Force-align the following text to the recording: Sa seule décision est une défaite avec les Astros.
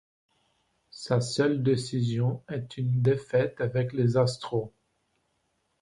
Sa 0.89 1.21
seule 1.21 1.61
décision 1.61 2.41
est 2.49 2.77
une 2.77 3.03
défaite 3.03 3.61
avec 3.61 3.93
les 3.93 4.17
Astros. 4.17 4.73